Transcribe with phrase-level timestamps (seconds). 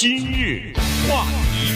[0.00, 0.72] 今日
[1.06, 1.74] 话题，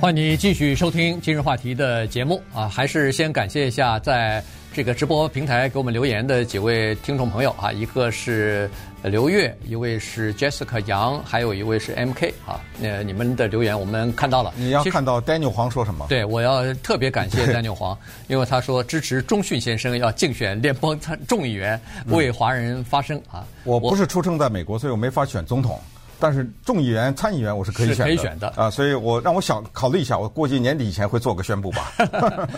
[0.00, 2.66] 欢迎你继续收听今日话题的节目啊！
[2.66, 4.42] 还是先感谢一下在
[4.72, 8.70] 这个直播平台给我们留言的几位听众朋友啊，一个是
[9.02, 12.58] 刘月，一位是 Jessica 杨，还有一位是 MK 啊。
[12.78, 14.50] 那你们的留言我们看到了。
[14.56, 16.06] 你要看到 Daniel 黄说什么？
[16.08, 17.94] 对，我要特别感谢 Daniel 黄，
[18.28, 23.46] 因为他说支持钟迅先生要竞选联邦参众议员，为华人发声啊。
[23.62, 25.78] 我不是出生在美国，所以我没法选总统。
[26.20, 31.92] 但是众议员、参议员我是可以选的，可以选的啊，所以我让我想考虑一下，我估计年底以前会做个宣布吧。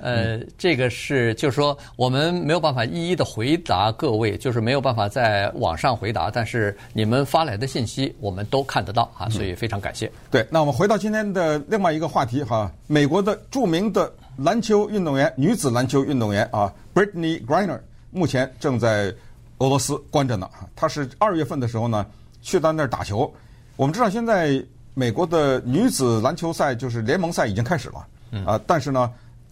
[0.00, 10.10] 呃，这个是就是说我们没有办法一一的回答各位，就是没有办法在网上回答，但是你们发来的信息我们都看得到啊，所以非常感谢。
[10.30, 17.78] 对，那我们回到今天的另外一个话题哈，美国的著名的篮球运动员，女子篮球运动员啊，Brittney Griner
[18.10, 19.14] 目前正在
[19.58, 22.04] 俄罗斯关着呢，她是二月份的时候呢。
[22.42, 23.32] 去到那儿打球，
[23.76, 28.06] 我们知道现在美国的女子篮球赛就是联盟赛已经开始了，
[28.44, 29.10] 啊，但是呢，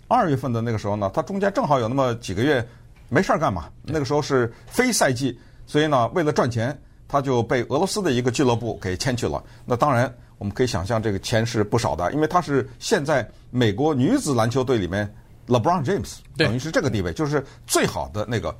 [0.08, 2.66] 二月份的那个时候呢，他中间正好有那么几个月
[3.08, 6.76] 没事儿干嘛，那个时候是非赛季，所以呢，为了赚钱，
[7.08, 9.42] 他就被俄罗斯的一个俱乐部给签去了。
[9.64, 15.08] 那当然，我们可以想象这个钱是不少的，因为他是现在美国女子篮球队里面
[15.46, 18.54] LeBron James 等于是这个地位，就是最好的那个。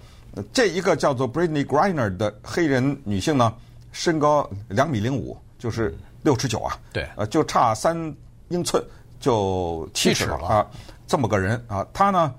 [0.53, 3.53] 这一个叫做 Brittney Griner 的黑人女性呢。
[3.92, 7.97] 身高两米零五，就是六尺九啊，对，呃，就差三
[8.48, 8.82] 英寸
[9.19, 10.66] 就七尺了啊，
[11.06, 12.34] 这么个人啊，他呢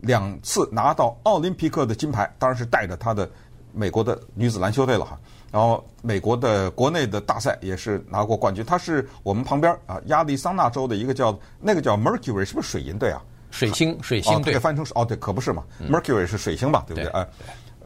[0.00, 3.28] 两次拿到奥林匹克的金牌，当然是带着他的
[3.72, 5.18] 美国的女子篮球队了哈。
[5.52, 13.22] 然后美国的国内的大赛也是拿过冠军，他是我们旁边啊亚利桑那州的一个叫那个叫 Mercury 是不是水银队啊？
[13.50, 17.26] 水星水星队，哦，翻成哦对，可不是嘛，Mercury 是水星吧，对不对啊？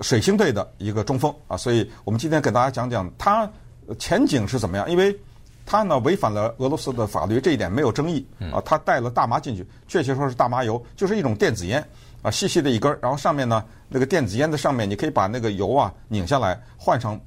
[0.00, 3.50] 水星队的一个中锋啊，所以我们今天给大家讲讲他
[3.98, 4.90] 前景是怎么样。
[4.90, 5.16] 因为
[5.66, 8.60] 他呢违反了俄罗斯的法律，这一点没有争议啊。
[8.64, 11.86] 他带了大麻进去，确切说是大麻油，就是一种电子烟
[12.22, 17.18] 啊，细细的一根儿，然后上面呢那个电子烟的上面，你可以把那个油啊拧下来换上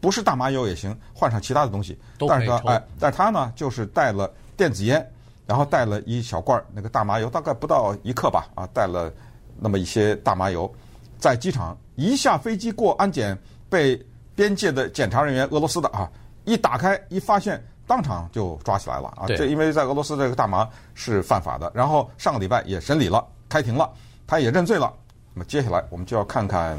[0.00, 1.98] 不是大麻油也行，换上其他的东西。
[2.28, 5.06] 但是他哎，但是他呢就是带了电子烟，
[5.46, 9.12] 然后带了一小罐那个大麻油，大概不到一克吧啊，带了
[9.58, 10.72] 那么一些大麻油，
[11.18, 11.76] 在机场。
[11.96, 13.36] 一下飞机过安检，
[13.68, 14.00] 被
[14.34, 16.08] 边界的检查人员，俄罗斯的啊，
[16.44, 19.26] 一打开一发现，当场就抓起来了啊！
[19.26, 21.70] 这因为在俄罗斯这个大麻是犯法的。
[21.74, 23.90] 然后上个礼拜也审理了，开庭了，
[24.26, 24.94] 他也认罪了。
[25.34, 26.78] 那么接下来我们就要看看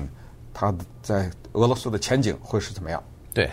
[0.53, 3.03] 他在俄罗斯的前景会是怎么样。
[3.33, 3.49] 对，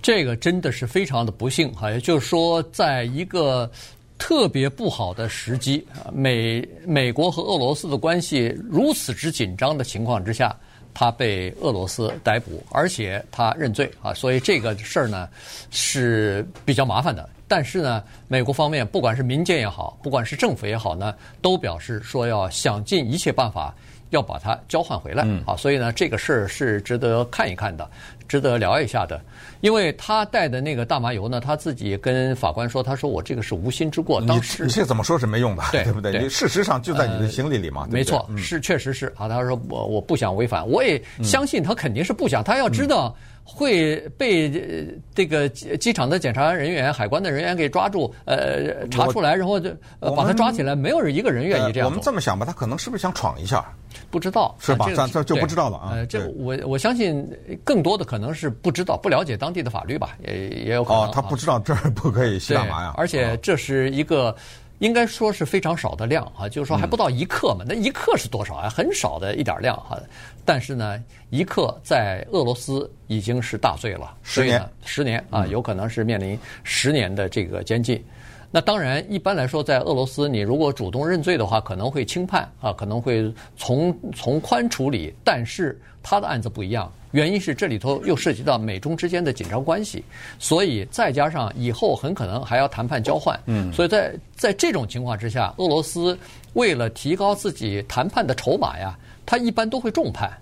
[0.00, 3.70] 这个真的是非常的不幸哈，也就是说，在一个
[4.18, 10.54] 特别不好的时机，美美国和俄罗斯的关系如此之紧张的情况之下。
[10.94, 15.28] 他被俄罗斯逮捕，而且他认罪啊，所以这个事儿呢
[15.70, 17.28] 是比较麻烦的。
[17.46, 23.72] 但是呢，美国方面不管是民间也好，不管是政府也好呢，都表示说要想尽一切办法
[24.10, 25.54] 要把它交换回来啊。
[25.56, 27.88] 所以呢，这个事儿是值得看一看的。
[28.28, 29.20] 值得聊一下的，
[29.60, 36.12] 因为他带的那个大麻油呢，他自己跟法官说：“他说我这个是无心之过。”当时你这怎么说是没用的，对，对不对？
[36.12, 37.82] 对，事实上就在你的行李里嘛。
[37.82, 39.28] 呃、对对没错，嗯、是确实是啊。
[39.28, 42.42] 他说我我不想违反，我也相信他肯定是不想。
[42.42, 51.90] 嗯、他要知道会被这个机场的检查人员、海关的人员给抓住，呃，查出来，然后就把他抓起来，没有人一个人愿意这样、呃。
[51.90, 53.64] 我们这么想吧，他可能是不是想闯一下？
[54.10, 54.86] 不知道是吧？
[54.94, 55.90] 这这就不知道了啊。
[55.92, 57.26] 呃，这我我相信
[57.64, 61.02] 更多的可能是不知道、不了解当地的法律吧，也也有可能。
[61.02, 62.94] 哦，他不知道这儿不可以吸大麻呀。
[62.96, 64.34] 而且这是一个
[64.78, 67.64] 应该说是非常少的量啊，就是说还不到一克嘛。
[67.66, 68.68] 那一克是多少啊？
[68.68, 69.98] 很少的一点量哈。
[70.44, 78.02] 但是呢，一克在俄罗斯已经是大罪了，十年，十年啊，有可能是面临十年的这个监禁。
[78.50, 85.14] 那当然，一般来说，在俄罗斯，你如果主动认罪的话，可能会轻判啊，可能会从从宽处理。
[85.22, 90.02] 但是他的案子不一样，原因是这里头又涉及到美中之间的紧张关系，
[90.38, 93.38] 所以再加上以后很可能还要谈判交换。
[93.44, 96.18] 嗯，所以在在这种情况之下，俄罗斯
[96.54, 100.32] 为了提高自己谈判的筹码呀，他一般都会重判，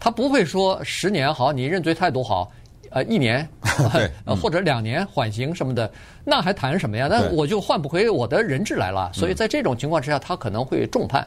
[0.00, 2.50] 他不会说十年好，你认罪态度好。
[2.92, 3.48] 呃，一年，
[4.26, 5.90] 呃，或者两年缓刑什么的，
[6.24, 7.08] 那还谈什么呀？
[7.10, 9.10] 那我就换不回我的人质来了。
[9.14, 11.26] 所以在这种情况之下，他可能会重判，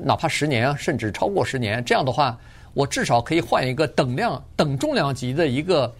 [0.00, 1.84] 哪怕十年啊，甚至超过十年。
[1.84, 2.38] 这样的话，
[2.72, 5.92] 我至少可以换一个等量、等重量级的一个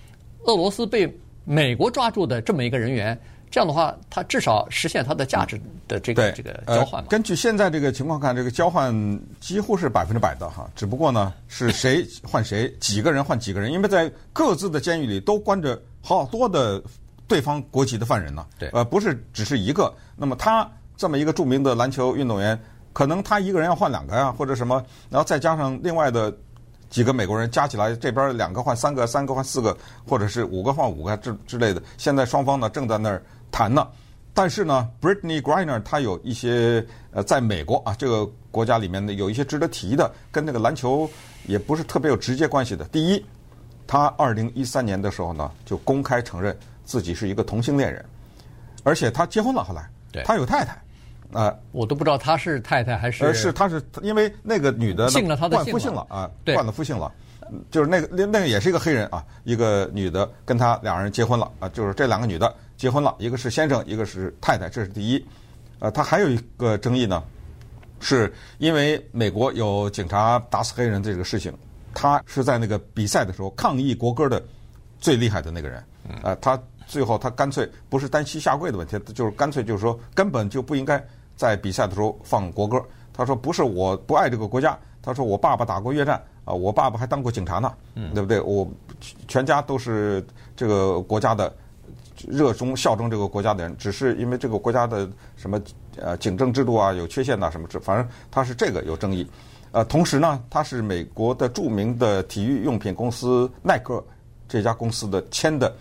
[0.44, 1.12] 俄罗斯被
[1.44, 3.18] 美国抓住的这么一个人员。
[3.56, 5.58] 这样的话，他至少实现他的价值
[5.88, 7.08] 的这个这个交换嘛。
[7.08, 8.94] 根据现在这个情况看，这个交换
[9.40, 10.68] 几乎是百分之百的哈。
[10.76, 16.82] 只不过呢，是谁 换谁，几个人换几个人，因为在各自的监狱里都关着好多的
[17.26, 18.44] 对方国籍的犯人呢。
[18.58, 19.90] 对，呃，不是只是一个。
[20.16, 22.60] 那么他这么一个著名的篮球运动员，
[22.92, 26.30] 可能他一个人要换两个呀，或者什么，然后再加上另外的
[26.90, 29.74] 几个美国人加起来，这边两个换三个，三个换四个，
[30.06, 31.82] 或者是五个换五个之之类的。
[31.96, 33.86] 现在双方呢正在那儿谈呢。
[34.34, 41.08] 但是呢，Brittney Griner 他有一些呃，在美国啊这个国家里面呢，有一些值得提的，跟那个篮球
[41.46, 42.84] 也不是特别有直接关系的。
[42.88, 43.24] 第一，
[43.86, 46.54] 他二零一三年的时候呢，就公开承认
[46.84, 48.04] 自己是一个同性恋人，
[48.82, 50.72] 而且他结婚了，后来，对，他有太太，
[51.32, 57.10] 啊、呃，我都不知道他是太太还是，呃，是他是因为那个女的姓了他的姓换夫姓了啊，对，换了夫姓了。
[57.70, 65.24] 就是那个那那个也是一个黑人啊，一个女的跟他两人结婚了啊，就是这两个女的结婚了，一个是先生，一个是太太，这是第一。
[65.78, 67.22] 呃，他还有一个争议呢，
[68.00, 71.52] 是因为美国有警察打死黑人这个事情，
[71.94, 74.42] 他是在那个比赛的时候抗议国歌的
[74.98, 75.84] 最厉害的那个人。
[76.22, 81.04] 呃，他最后他干脆不是单膝下跪的问题，就是干脆就是说根本就不应该
[81.36, 82.82] 在比赛的时候放国歌。
[83.12, 86.22] 他说不是我不爱这个国家，他说我爸爸打过越战。
[86.46, 87.74] 啊，我爸爸还当过警察呢，
[88.14, 88.40] 对不对？
[88.40, 88.64] 我
[89.26, 90.24] 全家都是
[90.54, 91.52] 这个国家的
[92.28, 95.60] 热衷效忠这个国家的人，只是因为这个国家的什么
[95.96, 99.26] 呃警政制度啊有缺陷呐什么，反正他是这个有争议。
[99.72, 104.02] 呃，同时呢，他是美国的著名的体育用品公司耐克
[104.48, 105.74] 这家公司的签的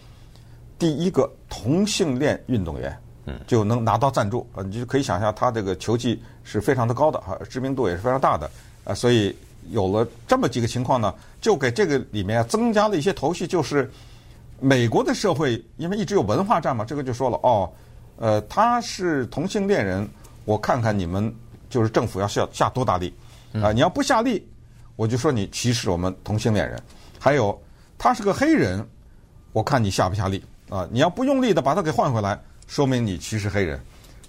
[0.77, 8.49] 第一个同性恋运动员，嗯就能拿到赞助，呃，你就可以想象他这个球技是非常的高的哈，知名度也是非常大的
[8.83, 9.35] 啊，所以。
[9.71, 11.11] 有了这么几个情况呢，
[11.41, 13.89] 就给这个里面增加了一些头绪，就是
[14.59, 17.69] 美国的社会因为一直有文化战嘛，这个就说了哦，
[18.17, 20.07] 呃，他是同性恋人，
[20.45, 21.33] 我看看你们
[21.69, 23.13] 就是政府要下下多大力
[23.61, 24.47] 啊，你要不下力，
[24.95, 26.81] 我就说你歧视我们同性恋人。
[27.19, 27.59] 还有
[27.97, 28.85] 他是个黑人，
[29.51, 30.87] 我看你下不下力啊？
[30.91, 33.79] 你要不用力的把他给换回来，说明你歧视黑人。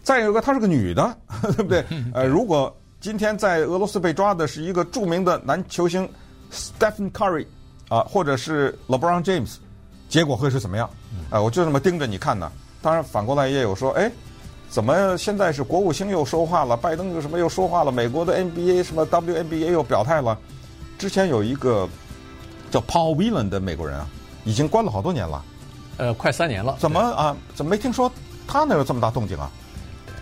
[0.02, 1.84] 再有一个，她是个女的， 对不对？
[2.12, 2.74] 呃，如果。
[2.98, 6.08] 今天在俄罗斯被抓的是一个著名的男球星
[6.50, 7.46] Stephen Curry
[7.88, 9.56] 啊，或者是 LeBron James，
[10.08, 10.88] 结果会是怎么样？
[11.30, 12.50] 啊，我就这么盯着你看呢。
[12.80, 14.10] 当然反过来也有说，哎，
[14.68, 20.38] 怎么现在是国务卿又说话了，拜登又什么又说话了，美国的 NBA 什么 WNBA 又表态了。
[20.98, 21.88] 之前有一个
[22.70, 24.06] 叫 Paul Whelan 的美国人啊，
[24.44, 25.44] 已经关了好多年了，
[25.96, 26.76] 呃，快三年了。
[26.78, 27.36] 怎么啊？
[27.54, 28.10] 怎么没听说
[28.46, 29.50] 他那有这么大动静啊？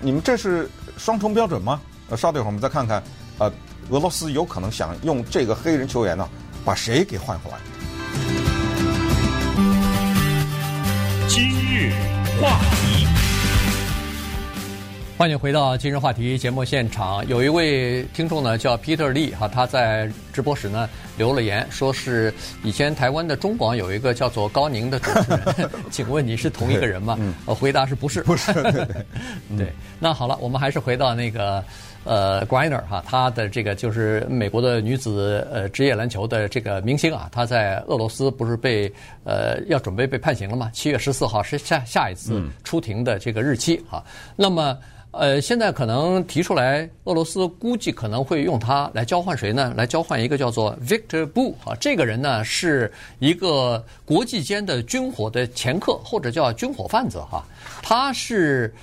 [0.00, 1.80] 你们这是双重标准吗？
[2.08, 3.02] 呃，稍等一会儿，我们再看看，
[3.38, 3.52] 呃，
[3.90, 6.28] 俄罗斯有可能想用这个黑人球员呢，
[6.64, 7.58] 把谁给换回来？
[12.44, 13.06] 话题，
[15.16, 17.26] 欢迎回到今日话题节目现场。
[17.26, 20.86] 有一位听众呢，叫 Peter Lee 哈，他在直播时呢
[21.16, 27.16] 留了言，说是以前台湾的中广有一个叫做高宁的主持人， 请问你是同一个人吗？
[27.18, 28.22] 嗯，回答是不是？
[28.24, 28.52] 不是。
[29.56, 31.64] 对，那好了，我们还是回到那个。
[32.04, 38.92] 呃，Griner 哈，她的这个就是美国的女子呃职业篮球的这个明星啊，她在俄罗斯不是被
[39.24, 40.70] 呃要准备被判刑了吗？
[40.74, 44.04] 七月十四号是下下一次出庭的这个日期哈。
[44.36, 44.78] 那么
[45.12, 49.72] 呃，现在可能提出来，俄罗斯估计可能会用她来交换谁呢？
[49.74, 57.42] 来交换一个叫做 Victor Bout 啊，这个人呢是一个国际间的军火的掮客或者叫军火贩子哈。
[57.80, 58.74] 他是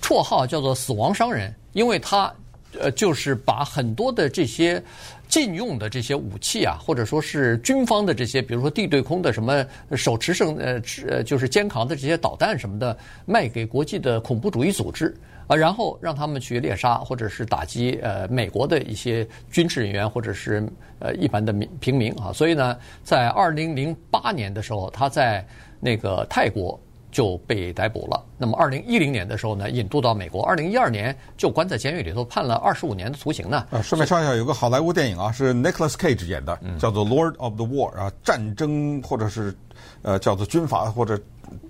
[0.00, 2.32] 绰号叫做“死亡商人”，因为他。
[2.78, 4.82] 呃，就是把很多的这些
[5.28, 9.64] 禁用的这些武器啊，或者说是军方的这些，比如说地对空的什么
[9.96, 15.14] 手持胜呃呃，就是肩扛的这些导弹什么的，卖给国际的恐怖主义组织
[15.46, 20.66] 啊，然后让他们去猎杀或者是打击呃美国的一些军事人员或者是
[20.98, 22.32] 呃一般的民平民啊。
[22.34, 25.46] 所以呢，在二零零八年的时候，他在
[25.80, 26.78] 那个泰国。
[27.10, 28.24] 就被逮捕了。
[28.36, 30.44] 那么，二零一零年的时候呢，引渡到美国。
[30.44, 33.66] 二零一二年就关在监狱里头，判了二十五年的徒刑呢。
[33.70, 39.54] 啊，顺便说一下，有个好莱坞电影啊，是 Nicholas Cage 演的，叫做《Lord of the War》啊，战争或者是
[40.02, 41.18] 呃叫做军阀或者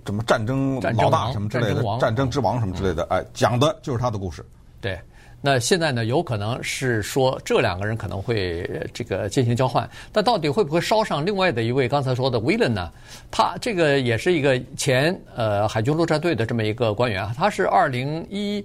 [0.05, 4.45] 什么战争老大什么之类的，战争之王什么之类的，哎，讲的就是他的故事。
[4.81, 4.99] 对。
[5.41, 12.91] 那现在呢，有可能是说这两个人可能会这个进行交换，但到底会不会捎上另外的一位刚才说的 w i l l a n 呢？
[13.31, 18.61] 他这个也是一个前呃海军陆战队的这么一个官员啊，他是二零一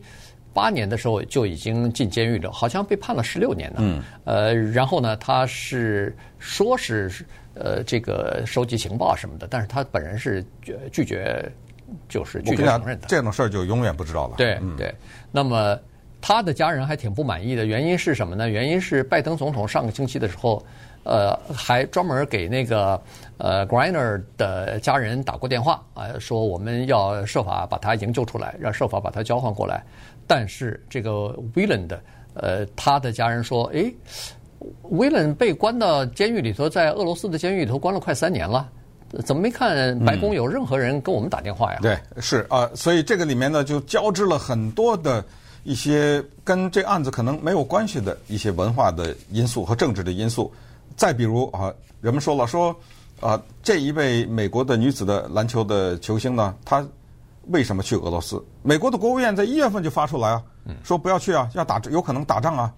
[0.53, 3.79] 八年的时候就已经进监狱了，好像被判了十六年呢。
[3.79, 4.03] 嗯。
[4.25, 7.09] 呃，然后呢，他是说是
[7.55, 10.45] 呃这个收集情报什么的，但是他本人是
[10.91, 11.49] 拒绝，
[12.09, 13.07] 就是拒绝承认的。
[13.07, 14.35] 这种事儿就永远不知道了。
[14.37, 14.93] 对对，
[15.31, 15.79] 那么。
[16.27, 18.49] 他的家人还挺不满意的，原因是什么呢？
[18.49, 20.65] 原因是拜登总统上个星期的时候，
[21.03, 22.99] 呃，还专门给那个
[23.37, 29.85] 呃 Griner 的家人打过电话啊，说我们要设法把他营救出来，让设法把他交换过来。
[30.27, 32.01] 但是这个 w i l l a n 的
[32.33, 33.95] 呃他的家人说，诶
[34.85, 38.67] w i l l a n 被关到监狱里头，在俄罗斯的监狱里头关了快三年了，
[39.27, 41.81] 怎么没看白宫有任何人跟我们打电话呀？
[41.83, 45.23] 嗯、对，是啊、呃，所以这个里面呢就交织了很多的。
[45.65, 50.53] 一些跟这案子可能没有关系的一些文化的因素和政治的因素，
[50.95, 52.75] 再比如啊，人们说了说
[53.21, 56.87] 啊，这一位美国的女子的篮球的球星呢，她
[57.49, 58.43] 为什么去俄罗斯？
[58.63, 60.43] 美国的国务院在一月份就发出来啊，
[60.83, 62.73] 说不要去啊，要打有可能打仗啊。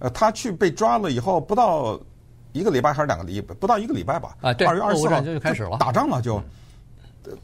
[0.00, 1.96] 呃，她去被抓了以后，不到
[2.52, 4.36] 一个礼拜还是两个礼拜，不到一个礼拜吧？
[4.40, 6.42] 啊，对，二月二十四号就开始了，打仗了就，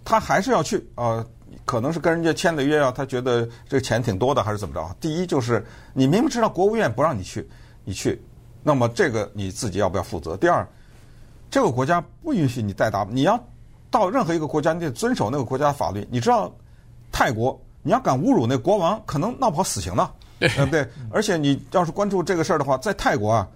[0.05, 1.25] 她还是要去啊。
[1.65, 4.97] 可能是跟人家签的约啊，他觉得这个钱挺多的，还是怎么着？
[5.01, 7.49] 第一就是你明明知道国务院不让你去，
[7.85, 8.21] 你去，
[8.63, 10.37] 那么这个你自己要不要负责？
[10.37, 10.67] 第二，
[11.51, 13.43] 这个国家不允许你带打，你要
[13.91, 16.07] 到任何一个国家，你得遵守那个国家的法律。
[16.11, 16.53] 你知道
[17.11, 20.87] 泰国，你要敢侮辱那国王，可能闹不好死刑呢，对不对？
[21.11, 23.49] 而且你要是关注这个事儿的话，在泰国啊，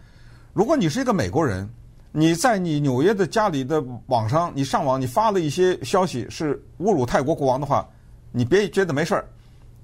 [0.53, 1.69] 如果你是一个美国人，
[2.13, 7.89] 你在你纽约的家里的网上，你上网你发了一些消息是侮辱泰国国王的话。
[8.35, 9.27] 你别觉得没事儿，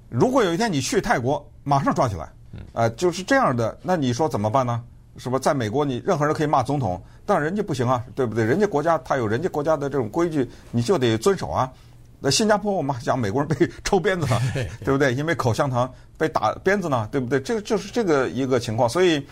[0.08, 2.24] 如果有一天你去泰国，马上抓起来，
[2.72, 4.82] 啊、呃，就是这样的，那你说怎么办呢？
[5.18, 5.38] 是吧？
[5.38, 8.42] 在美国，你任何人可以骂总统，但人家不行啊，对不对？
[8.42, 11.70] 人家国家他有人家国家的这种规矩，你就得遵守啊。
[12.20, 14.40] 那新加坡我们还讲美国人被 抽鞭子呢，
[14.82, 15.12] 对不对？
[15.12, 17.38] 因为口香糖被打鞭子呢，对不对？
[17.38, 19.22] 这个就是这个一个情况，所以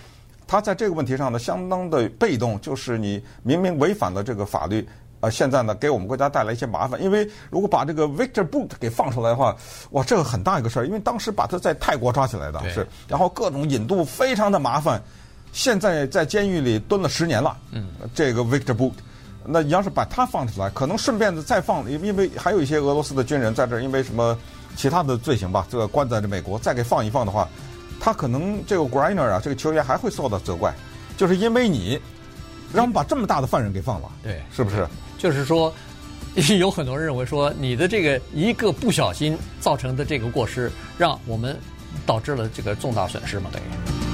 [0.46, 4.86] 他在这个问题上呢，相当的被动，就是你明明违反了这个法律。
[5.20, 9.56] 呃，现在呢，给我们国家带来一些麻烦，因为如果把这个 Victor Boot 给放出来的话，
[9.92, 15.02] 哇，这个很大一个事儿，因为当时把他在泰国抓起来的是，然后各种引渡非常的麻烦，
[15.52, 17.56] 现在在监狱里蹲了十年了。
[17.72, 18.92] 嗯，这个 Victor Boot
[19.42, 24.36] 那你要是把他放出来，可能顺便的再放，因为还有一些俄罗斯的军人在这儿，因为什么
[24.76, 27.48] 其他的罪行吧，这个关在这美国，再给放一放的话，
[28.00, 30.74] 他可能这个 Griner 啊，这个球员还会受到责怪，
[31.16, 32.00] 就是因为你
[32.72, 34.86] 让我们把这么大的犯人给放了，对，是不是？
[35.18, 35.72] 就是说，
[36.58, 41.56] 有很多人认为说，你的这个一个不小心造成的这个过失，让我们
[42.04, 44.05] 导致了这个重大损失嘛，等于。